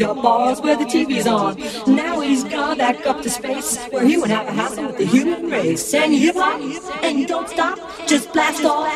[0.00, 1.56] Mars won't eat up bars where the TV's on.
[1.94, 5.06] Now he's gone back up to space where he would have a hassle with the
[5.06, 5.94] human race.
[5.94, 6.60] And you hop
[7.02, 8.93] and you don't stop, just blast off.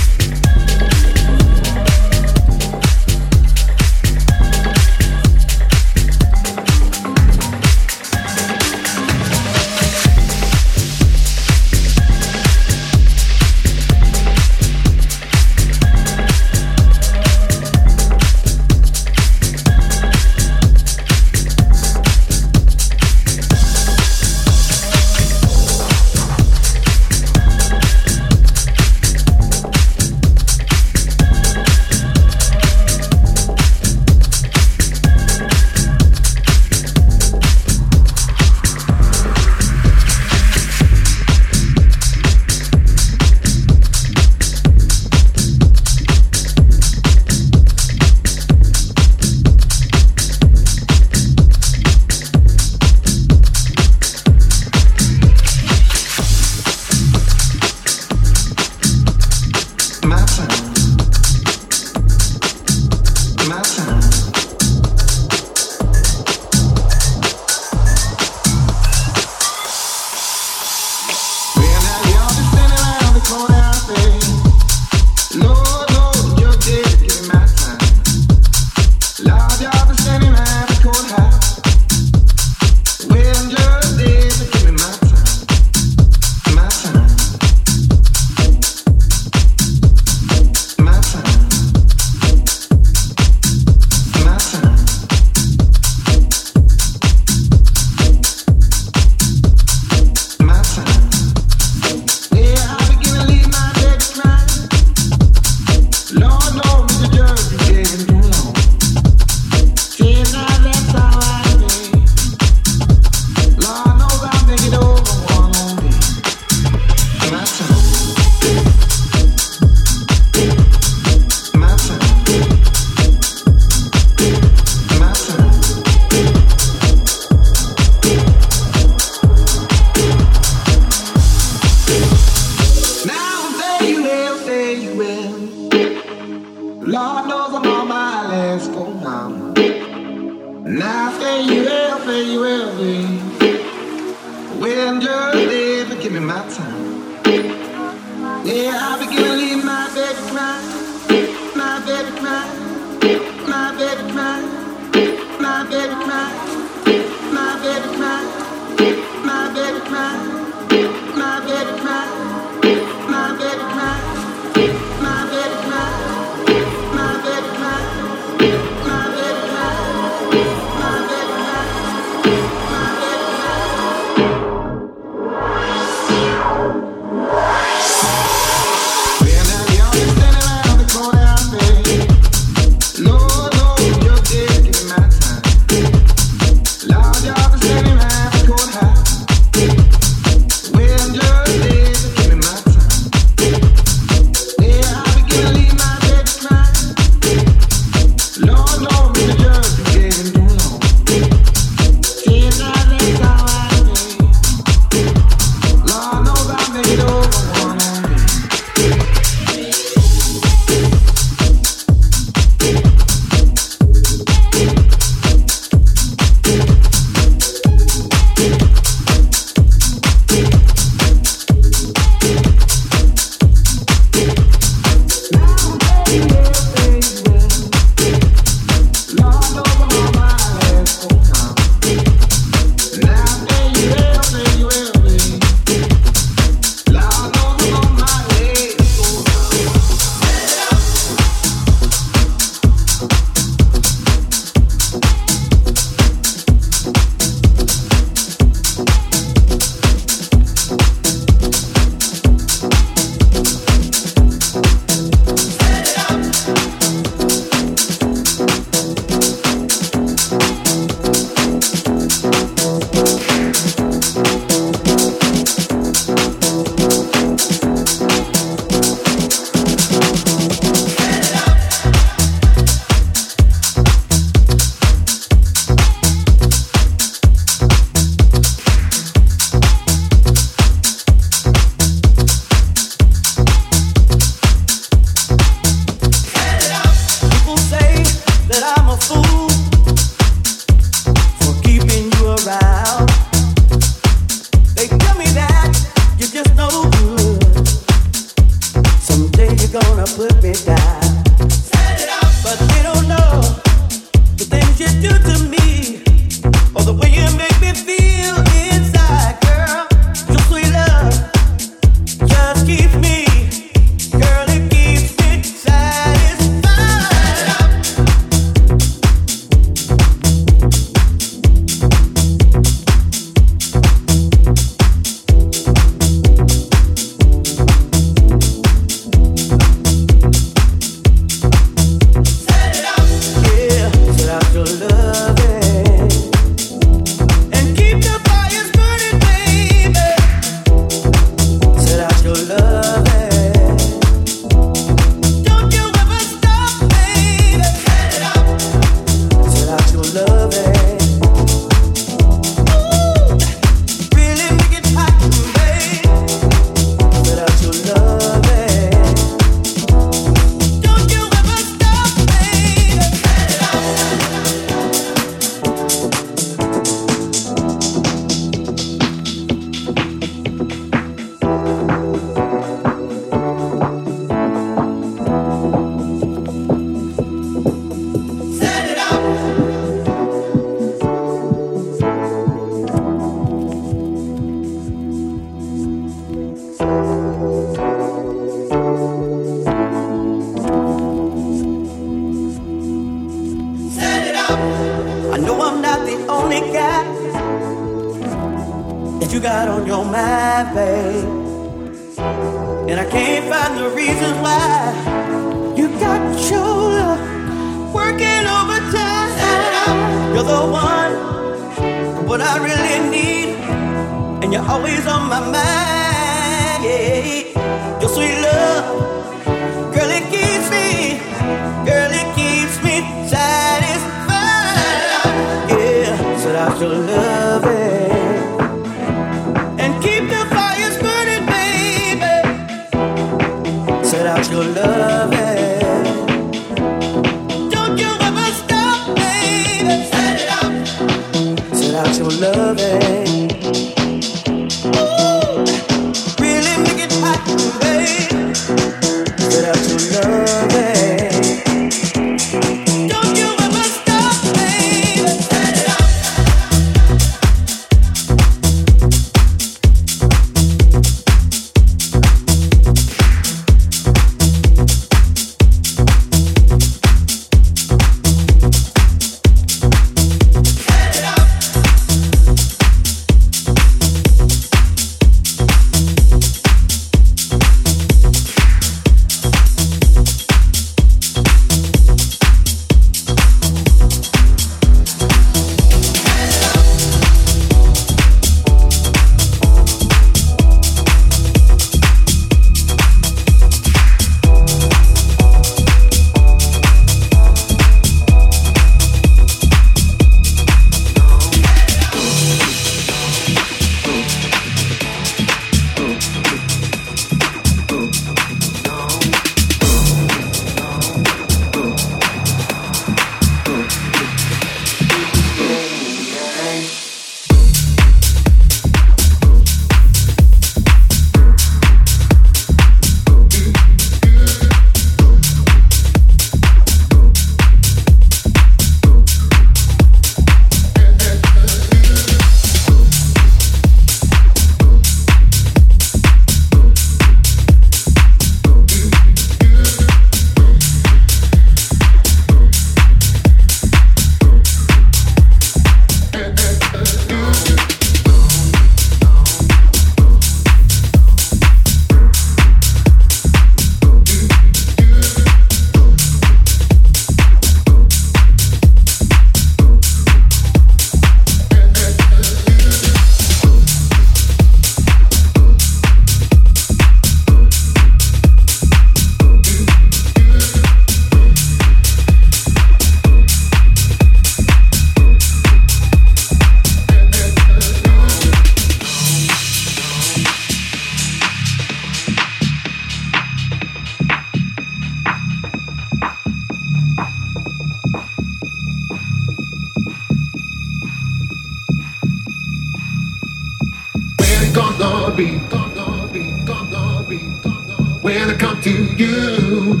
[598.22, 600.00] When I come to you,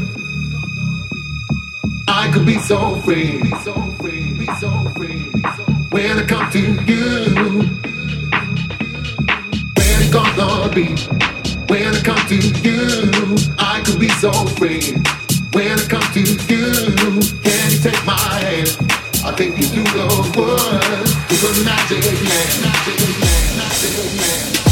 [2.06, 5.30] I could be so free, be so free, be so free.
[5.90, 7.68] When I come to you,
[9.76, 10.96] when it gonna be,
[11.66, 14.94] when I come to you, I could be so free.
[15.52, 16.36] When I come to you,
[17.42, 18.76] can you take my hand?
[19.24, 20.06] I'll take you through the
[20.36, 22.98] woods to the magic land, magic
[23.56, 24.71] magic.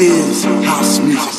[0.00, 1.37] I love my house, house.